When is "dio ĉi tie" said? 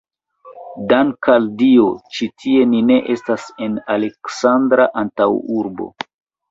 1.59-2.65